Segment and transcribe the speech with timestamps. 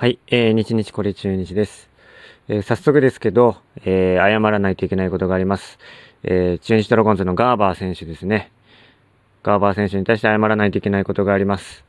[0.00, 1.90] はい、えー、日日これ中日です。
[2.46, 5.80] えー、早速ですけど、えー、謝らないといけないことがあります。
[6.22, 8.52] えー、中日ドラゴンズのガーバー選手ですね。
[9.42, 11.84] ガーバー選手に対して謝らないといけないことがあります。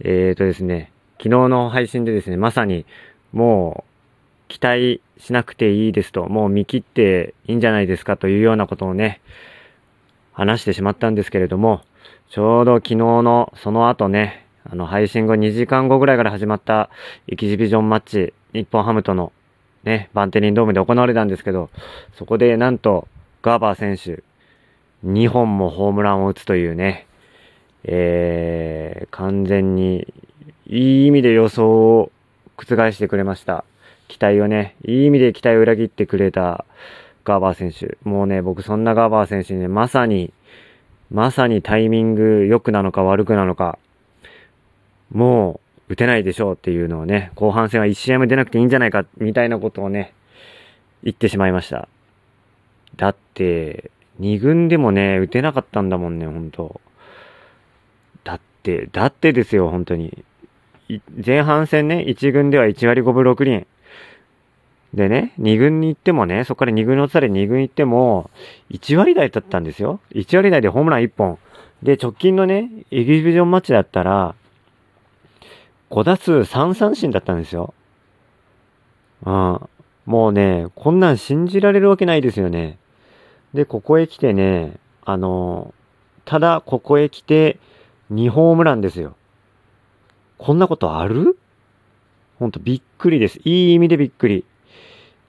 [0.00, 2.86] えーとですね、昨日の配信でですね、まさに
[3.32, 9.20] もう期待しなくていいですと、もう見切っていいんじゃないですかというようなことをね、
[10.32, 11.82] 話してしまったんですけれども、
[12.30, 16.90] ちょうど昨日のその後ね、あの、配信後2時間後ぐらいから始まった
[17.28, 19.32] エキシビジョンマッチ、日本ハムとの
[19.84, 21.70] ね、バンテリンドームで行われたんですけど、
[22.14, 23.06] そこでなんと、
[23.42, 24.22] ガーバー選手、
[25.06, 27.06] 2本もホームランを打つというね、
[27.84, 30.12] えー、完全に、
[30.66, 32.10] いい意味で予想を
[32.56, 33.64] 覆してくれました。
[34.08, 36.64] 期待をね、いい意味で期待を裏切ってくれた
[37.24, 37.98] ガーバー選手。
[38.08, 40.32] もうね、僕そんなガーバー選手にね、まさに、
[41.10, 43.78] まさにタイミング良くなのか悪くなのか、
[45.14, 50.12] もう打てないでしょうっていうのをね、後半戦は1試合も出なくていいんじゃないか、みたいなことをね、
[51.02, 51.88] 言ってしまいました。
[52.96, 56.80] だって、2軍でもね、打てなかったんだもんね、ほんと。
[58.24, 60.24] だって、だってですよ、本当に。
[61.24, 63.66] 前半戦ね、1軍では1割5分6厘。
[64.94, 68.30] でね、2軍に行ってもね、そこから2軍の落ちたで2軍行っても、
[68.70, 70.00] 1割台だったんですよ。
[70.12, 71.38] 1割台でホームラン1本。
[71.82, 74.34] で、直近のね、エキシビジョンマッチだったら、
[75.90, 77.74] 5打数3三振だったんですよ。
[79.24, 79.60] うん。
[80.06, 82.78] もうね、こんなん信じられるわけないですよね。
[83.54, 85.72] で、ここへ来てね、あの、
[86.24, 87.58] ただここへ来て
[88.12, 89.16] 2ホームランですよ。
[90.38, 91.38] こんなことある？
[92.38, 93.40] ほんとびっくりです。
[93.44, 94.44] いい意味でびっくり。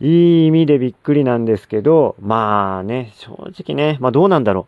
[0.01, 4.67] いい意味でびっくりなんですけど、まあね、正直ね、まあどうなんだろ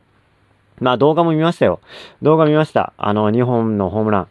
[0.80, 0.84] う。
[0.84, 1.82] まあ動画も見ましたよ。
[2.22, 2.94] 動画見ました。
[2.98, 4.28] あの2本のホームラン。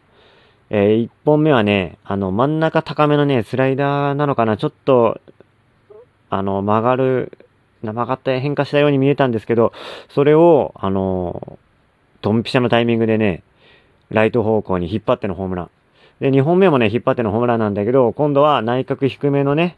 [0.69, 5.21] えー、1本目はね、あの、真ん中高めのね、スライダーなのかな、ちょっと、
[6.29, 7.37] あの、曲がる、
[7.81, 9.71] 曲がった変化したように見えたんですけど、
[10.09, 11.57] それを、あの、
[12.21, 13.43] ドンピシャのタイミングでね、
[14.09, 15.69] ライト方向に引っ張ってのホームラン。
[16.19, 19.77] で、2本目もね、引っ張ってのホームランなんだけど、今度は内角低めのね、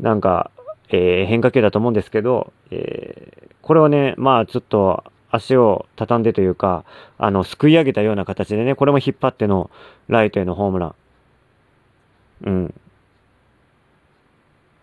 [0.00, 0.50] なんか、
[0.90, 6.84] えー、変化球だと思うんですけど、えー、これをね、まあちょっと足を畳んでというか、
[7.18, 9.70] あの、すくい上げたような形でね、これも引っ張っての
[10.08, 10.94] ライトへのホームラン。
[12.44, 12.74] うん。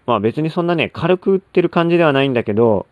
[0.06, 2.88] まあ別にそんなね、軽く打ってる感じではないんだけど、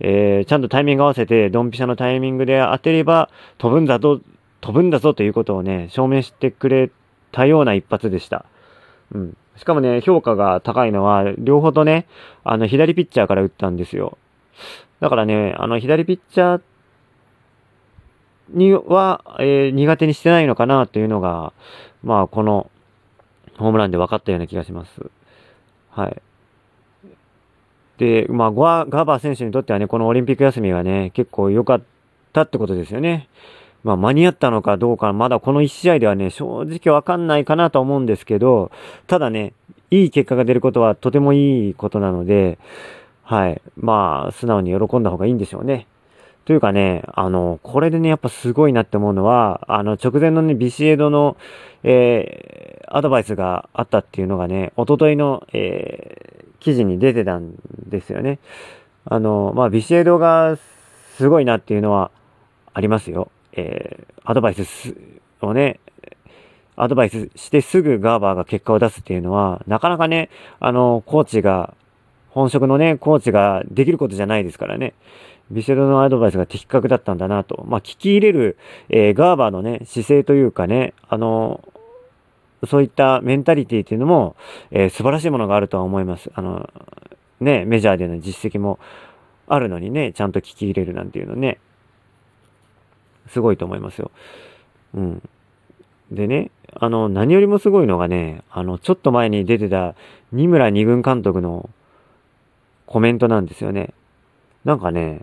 [0.00, 3.28] えー、ちゃんとタイミング合わせて、ドンピシャのタイミングで当てれば、
[3.58, 4.20] 飛ぶんだぞ、
[4.60, 6.90] 飛ぶんだぞということをね、証明してくれ
[7.30, 8.44] たような一発でした。
[9.14, 9.36] うん。
[9.56, 12.06] しかもね、評価が高いのは、両方とね、
[12.42, 14.16] あの、左ピッチャーから打ったんですよ。
[15.00, 16.60] だからね、あの、左ピッチャー
[18.48, 21.52] には、えー、苦手にしてないのかなというのが、
[22.02, 22.70] まあ、この
[23.58, 24.90] ホームランで分かったような気がします。
[25.90, 26.22] はい。
[27.98, 31.82] で、まあ、ガーバー選手にとってはね、このオリンピック休みがね、結構良かっ
[32.32, 33.28] たってことですよね。
[33.84, 38.70] まあ、間に合ったのかどうか、まだこの1試合ではね、正直わかんないかなと思うんですけど、
[39.06, 39.54] ただね、
[39.90, 42.58] いい結果が出ることはとてもいいことなので、
[43.22, 43.62] はい。
[43.76, 45.86] まあ、素直に喜んだ方がいいんでしょうね。
[46.44, 51.36] というかね、あの、これでね、やっぱすごいなって思うのは、あの、直前のね、ビシエドの、
[51.84, 57.54] えー、アドバイスがあったっていうのがね、おとといの、えー、記事に出てたん
[57.86, 58.40] ですよね。
[59.04, 60.58] あの、まあ、ビシエドが
[61.16, 62.10] すごいなっていうのは
[62.74, 63.30] ありますよ。
[63.52, 64.96] えー、アドバイス
[65.40, 65.78] をね、
[66.76, 71.74] アドバイスしてすぐガーバーが結果を出すっていうのは、なかなかね、あの、コーチが、
[72.32, 74.94] 本職のね、コーチができることじゃないですからね。
[75.50, 77.64] ビシェドのアドバイスが的確だったんだなと。
[77.68, 78.56] まあ、聞き入れる、
[78.88, 81.62] えー、ガーバーのね、姿勢というかね、あの、
[82.66, 84.36] そういったメンタリティっていうのも、
[84.70, 86.30] えー、素晴らしいものがあるとは思います。
[86.34, 86.70] あの、
[87.40, 88.78] ね、メジャーでの実績も
[89.46, 91.58] あるのにね、ちゃんと聞き入れるなんていうのね、
[93.28, 94.10] すごいと思いますよ。
[94.94, 95.28] うん。
[96.10, 99.94] でね、あの、何よりもすごいのがね、あの、ちょっと前に出てた、
[100.30, 101.68] 二村二軍監督の
[102.92, 103.94] コメントなんですよね。
[104.66, 105.20] なんかね、やっ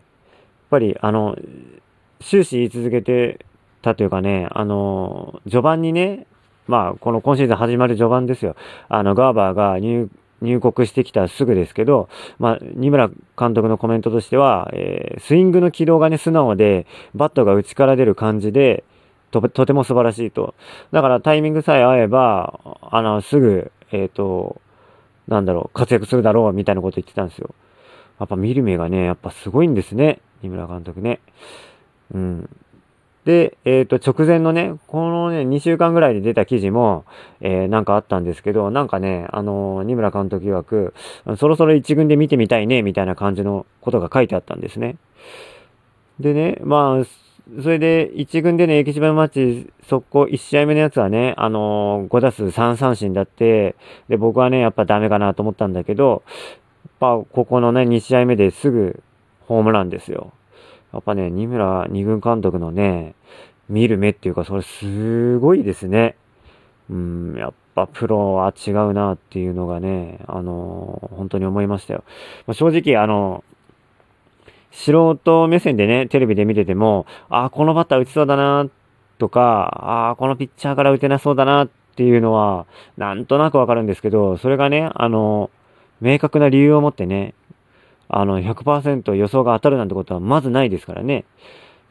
[0.71, 1.37] ぱり、あの、
[2.19, 3.45] 終始言い続けて
[3.83, 6.25] たというかね、あの、序盤にね、
[6.67, 8.55] まあ、この今シーズン始まる序盤ですよ。
[8.87, 10.09] あの、ガーバーが入、
[10.41, 18.83] 入国してきたすぐですけど、まあ、二村監督のコメントとしては、えー、スイングの軌道がね、素直で、バットが内から出る感じで、
[19.29, 20.55] と、とても素晴らしいと。
[20.91, 24.59] だからタイミングさえ合えば、あの、すぐ、えっ、ー、と、
[25.29, 27.53] なんだろう、活躍するだろう、みたいなこと言ってたんですよ。
[28.19, 30.19] やっぱ見る目がね、やっぱすごいんですね。
[30.41, 31.19] 二村監督ね。
[32.13, 32.49] うん。
[33.25, 37.05] で、えっ、ー、と、直前のね、このね、2週間ぐらいで出た記事も、
[37.41, 40.93] えー、なんかあったんですけど、なんかね、あのー、二村監督曰く、
[41.37, 44.97] そろそろ一軍で見てみたいね、みたいな感じのことが書いてあったんですね。
[46.19, 47.05] でね、まあ、
[47.61, 53.75] それで、一軍でね、駅島マッチ、速攻1試合目のやつはね、あのー、5打数3三振だって、
[54.07, 56.23] で、僕はね、やっぱダメかなと思ったんだけど、
[56.85, 59.01] やっぱ、ここのね、2試合目ですぐ
[59.47, 60.31] ホームランですよ。
[60.93, 63.15] やっぱね、二村二軍監督のね、
[63.67, 66.15] 見る目っていうか、それすごいですね。
[66.89, 72.03] うん、やっぱプロは違うなっていうのがね、あのー、本当に思いましたよ。
[72.45, 73.43] まあ、正直、あの、
[74.71, 78.67] 素人目線でね、テレビで見てても、ああ、このバッター打ちそうだな、
[79.17, 79.39] とか、
[79.83, 82.65] ああ、このピッチャーから打てなそうだなっていうのは、
[82.97, 85.49] なんとなくわかるんですけど、それがね、あの、
[86.01, 87.33] 明確な理由を持ってね、
[88.07, 91.25] あの、100%予想が当たるなんてことはまずないですからね。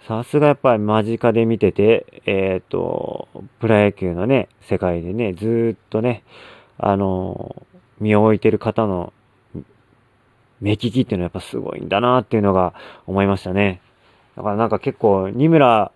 [0.07, 3.29] さすがやっぱり間近で見てて、えっ、ー、と、
[3.61, 6.25] プロ野球のね、世界でね、ずっとね、
[6.79, 7.63] あの、
[8.01, 9.13] 身を置いてる方の
[10.61, 12.75] 目利きっていうのはやっぱすごいんだなっていうのが
[13.07, 13.81] 思いましたね。
[14.37, 15.91] だからなんか結構、二村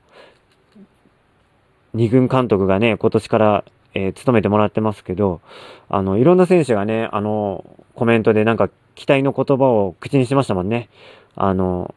[1.94, 3.64] 二軍監督がね、今年から、
[3.94, 5.40] えー、務めてもらってますけど、
[5.88, 7.64] あの、いろんな選手がね、あの、
[7.94, 10.88] コメントでなんか期待の言葉を口にしましたもんね。
[11.36, 11.94] あの、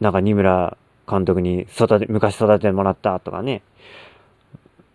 [0.00, 0.76] なんか二村
[1.08, 3.62] 監督に育て、昔育ててもらったとかね。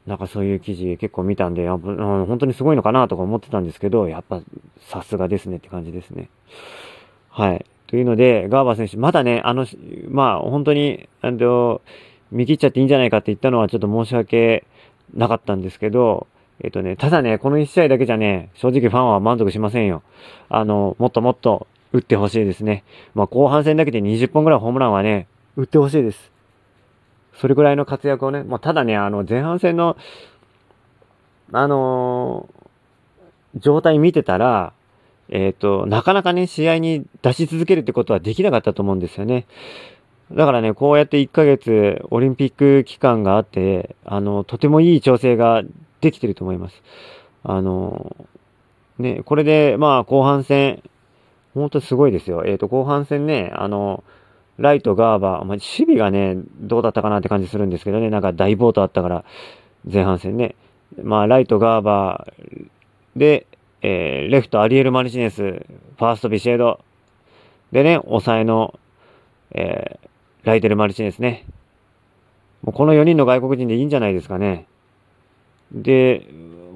[0.07, 4.41] なんかそういう記事結構見たんで、やっぱ本当にすごいのかなとか思ってたんですけど、やっぱ
[4.89, 6.29] さすがですねって感じですね。
[7.29, 7.65] はい。
[7.87, 9.65] というので、ガーバー選手、まだね、あの、
[10.09, 11.81] まあ本当に、あの、
[12.31, 14.65] 見切っちゃっていいんじゃないかって言ったのはちょっと申し訳
[15.13, 16.27] なかったんですけど、
[16.61, 20.03] えっ、とね、ただね、この1試合だけじゃね、正直ファンは満足しませんよ。
[20.49, 22.83] あの、もっともっと打ってほしいですね。
[23.13, 25.27] まあ、後半戦だけで20本ぐらいホームランはね、
[25.57, 26.34] 打ってほしいです。
[27.39, 29.97] それぐらいの活躍をね、まあ、ただね、あの、前半戦の、
[31.51, 34.73] あのー、状態見てたら、
[35.29, 39.45] えっ、ー、と、なかなかね、試合に出し続けるってことはできなかったと思うんですよね。
[40.31, 45.63] だからね、こうやって1ヶ月オリンピック期間があって、あの、とてもいい調整が
[46.01, 46.81] できてると思います。
[47.43, 48.15] あの、
[48.97, 50.81] ね、これで、まあ、後半戦、
[51.53, 52.43] 本当にすごいですよ。
[52.45, 54.03] えっ、と、後半戦ね、あの、
[54.57, 59.25] ライト、ガーバー、まあ、守備がね、どうだったかなって感じするんですけどね、なんか大暴投あったから、
[59.91, 60.55] 前半戦ね。
[61.01, 62.67] まあ、ライト、ガーバー
[63.15, 63.47] で、
[63.81, 66.79] えー、レフト、アリエル・マルチネス、ファースト、ビシエド。
[67.71, 68.79] でね、抑えの、
[69.51, 71.45] えー、ライテル・マルチネスね。
[72.61, 74.65] もうこの4人の外国人でいいんじゃないですかね。
[75.71, 76.27] で、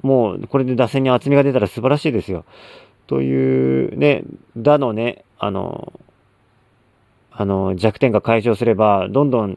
[0.02, 2.44] もうこれで打線に厚みが出たら素晴らしいですよ。
[3.06, 4.22] というね、
[4.56, 5.92] 打のね、あの、
[7.40, 9.56] あの、弱点が解消すれば、どんどん、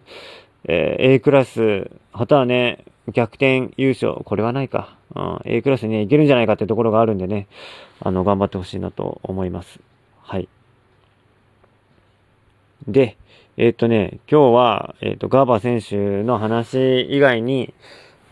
[0.70, 4.96] えー、A クラス、またはね、逆転優勝、これはないか。
[5.14, 7.50] うん、A クラスにね、いけるんじゃないかってところがあるんでね、
[8.00, 9.82] あの、頑張ってほしいなと思います。
[10.22, 10.48] はい。
[12.88, 13.18] で、
[13.58, 17.74] えっ、とね、今日は、えっ、と、ガーバー選手の話以外に、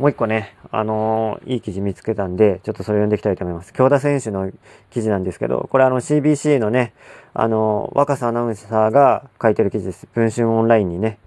[0.02, 3.72] もう一個ね、あのー、いい記事見つけたんで、ちょっとそれ読んでいきたいと思います。
[3.72, 4.52] 京田選手の
[4.90, 6.96] 記事なんですけど、これあの CBC のね、
[7.36, 10.08] あのー、若狭アナウンサーが書いてる記事です。
[10.16, 11.20] 文春オンラインにね。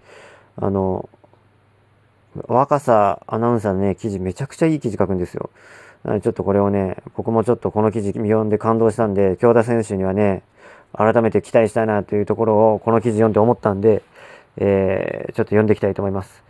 [0.57, 5.51] あのー、若狭アナウンサーのね、記事めちゃくちゃいい記事書くんですよ。
[6.21, 10.43] ちょっとこれをね、僕もちょっとこの記事読んで感動したんで、京田選手にはね、
[10.93, 14.03] 改めて期待したいなというところをこの記事読んで思ったんで、
[14.57, 16.43] えー、ちょっと読んでいきたいと思います。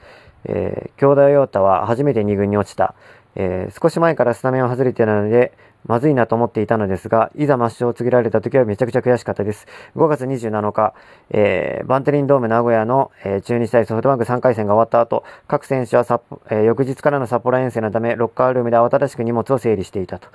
[0.46, 2.94] えー、京田陽太は初めて2軍に落ちた。
[3.36, 5.52] えー、少し前からスタメンを外れていたので、
[5.86, 9.66] まずいなと思っていたのですが、いざ抹消を告げられた時はめちゃくちゃ悔しかったです。
[9.96, 10.94] 5月27日、
[11.30, 20.28] えー、バンテリンドーム名古屋の、えー、中日対ソフトバンク3回戦が終わった後、各選手は札、えー、翌日からの札幌遠征のため、ロッカールームで慌ただしく荷物を整理していたと。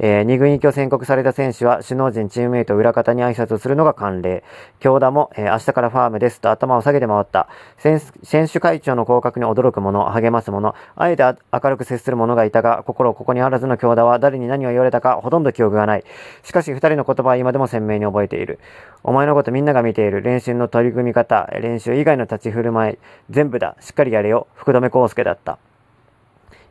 [0.00, 4.42] えー、2軍行きを宣告された選手は、首脳陣、チームメイト、裏方に挨拶をするのが慣例。
[4.80, 7.48] 京田も、えー、明日からファームですと頭を下げて回った。
[7.78, 8.00] 選
[8.48, 16.04] 手会長の降格に驚く者、励ます者、あえて明るく接する者がいたが、心ここにあらずの京田は誰に何を言われたかほとんど記憶がない。
[16.42, 18.58] しかし二人の言葉は今でも鮮明に覚えている。
[19.02, 20.22] お前のことみんなが見ている。
[20.22, 22.98] 練習の取り組み方、練習以外の立ち振る舞い、
[23.30, 23.76] 全部だ。
[23.80, 24.46] しっかりやれよ。
[24.54, 25.58] 福留孝介だった。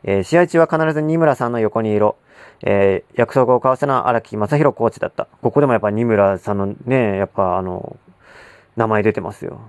[0.03, 2.15] えー、試合中は必ず二村さんの横にいろ。
[2.63, 5.27] えー、約束を交わせな荒木正宏コーチだった。
[5.41, 7.97] ここでもやっぱ二村さんのね、やっぱあの、
[8.75, 9.59] 名前出てますよ。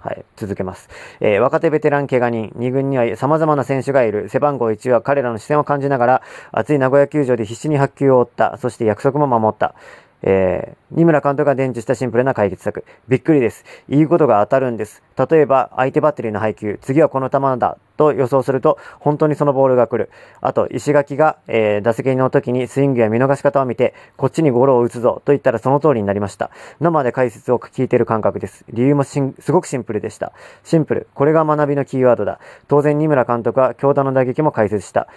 [0.00, 0.88] はい、続けます。
[1.20, 4.28] えー、若手ベテラン怪我人、2軍には様々な選手がいる。
[4.28, 8.56] 背番号1は彼らの視線を感じながら、熱い名古屋球場で必死に発球を追った。
[8.58, 9.74] そして約束も守った。
[10.22, 12.84] えー、二村監督が伝授したシンプルな解決策。
[13.08, 13.64] びっくりです。
[13.88, 15.02] 言うことが当たるんです。
[15.16, 20.10] 例えば、相手バッテリーの配球、次はこの球だと予想すると、本当にそのボールが来る。
[20.40, 26.50] あと、石垣が、えー、打席の時にスイングや見逃し方を見て、こっちにゴロを打つぞと言ったらその通りになりました。
[26.80, 28.64] 生で解説を聞いている感覚です。
[28.70, 29.20] 理由もす
[29.50, 30.32] ごくシンプルでした。
[30.64, 31.08] シンプル。
[31.14, 32.40] これが学びのキーワードだ。
[32.68, 35.08] 当然、二村監督は強打の打撃も解説した。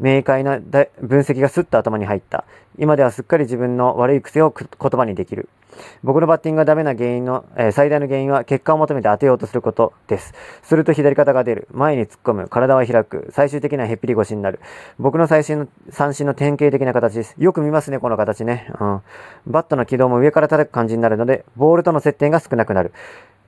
[0.00, 2.44] 明快な分析がスッと頭に入った。
[2.78, 5.48] 今ではすっかり自分の悪い癖を言葉にできる。
[6.02, 10.34] 僕のバッティングがダメな原因の、えー、最大の原因は結果を求めて当てようとすることです。
[10.62, 11.68] すると左肩が出る。
[11.72, 12.48] 前に突っ込む。
[12.48, 13.28] 体は開く。
[13.32, 14.60] 最終的なへっぴり腰になる。
[14.98, 17.34] 僕の最新の三振の典型的な形です。
[17.38, 18.72] よく見ますね、この形ね。
[18.80, 19.02] うん。
[19.46, 22.92] バットの軌道も上から叩く感じになるので、ボールとの接点が少なくなる。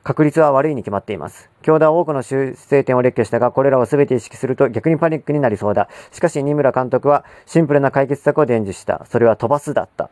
[0.02, 1.50] 確率は悪いに決まっています。
[1.62, 5.88] 教団は多くの修正点を列挙したが、これらを全て意識すると逆にパニックになりそうだ。
[6.10, 9.04] しかし、二村監督はシンプルな解決策を伝授した。
[9.10, 10.10] それは飛ばすだった。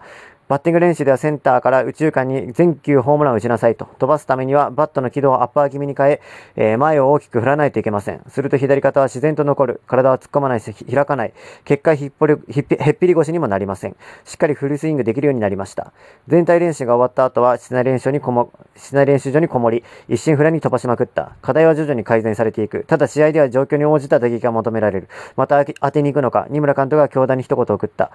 [0.48, 3.84] バッティング練習ではセンターから宇宙間に全球ホームランを打ちなさいと。
[3.98, 6.20] 飛ばすためにはバットの軌道をアッパー気味に変え、
[6.56, 8.22] えー、前を大きく振らないといけません。
[8.28, 9.82] すると左肩は自然と残る。
[9.86, 11.34] 体は突っ込まないし、開かない。
[11.66, 13.96] 結果ひっぽり、ひっへっぴり腰にもなりません。
[14.24, 15.92] しっかりフルスイングできるようになりました。
[16.28, 21.32] 全体練習が終わった後は室内練習にこも、室内練習場にこもり、一心不乱に飛ばしまくった。
[21.42, 22.84] 課題は徐々に改善されていく。
[22.84, 25.08] ただ試合では状況に応じた打撃が求められる。
[25.36, 28.10] また当てに行くのか、二村監督が強打に一言送った。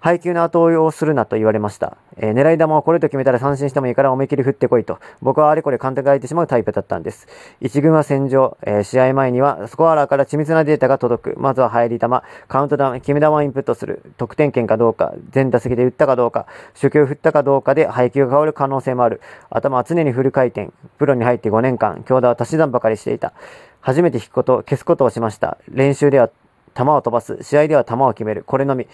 [0.00, 1.75] 配球の後追いをするなと言われました。
[2.16, 4.98] えー、狙い球をこれと決めたら三振してもいいから思い切り振ってこいと。
[5.20, 7.28] 僕はあれこれ監督が空いてしまうタイプだったんです。
[7.60, 11.40] 一軍は戦場、えー、試合前にはスコアラーから緻密なデータが届く。
[11.40, 12.08] まずは入り球、
[12.48, 14.02] カウントダウン、決め球をインプットする。
[14.16, 19.20] 得点圏かどうか、全打席で打ったかどうか、初球振ったかどうかで配球が変わる可能性もある。
[19.50, 20.70] 頭は常にフル回転。
[20.98, 23.32] プロに入って5年間、強打は足し算ばかりしていた。
[23.80, 25.58] 初めて引くこと、消すことをしました。
[25.68, 26.30] 練習では
[26.76, 27.38] 球を飛ばす。
[27.42, 28.44] 試合では球を決める。
[28.44, 28.86] これのみ。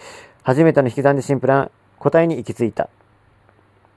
[0.43, 1.71] 初めての引き算でシンプルな
[2.03, 2.89] 答えに行き着いた。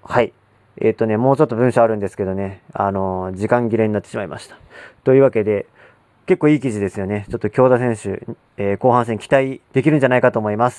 [0.03, 0.31] はい。
[0.77, 4.57] えっ、ー、とね、もうちょっと文章あるんですけどね、あのー、時間切れになってしまいました。
[5.03, 5.65] というわけで、
[6.27, 7.25] 結構いい記事ですよね。
[7.29, 8.23] ちょっと京田選手、
[8.57, 10.73] えー、後半戦期待できるんじゃないかと思います。